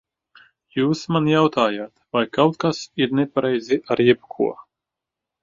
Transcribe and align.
Jūs 0.77 1.03
man 1.15 1.29
jautājat, 1.31 1.91
vai 2.17 2.23
kaut 2.39 2.57
kas 2.65 2.81
ir 3.07 3.15
nepareizi 3.21 3.79
ar 3.97 4.03
jebko? 4.09 4.51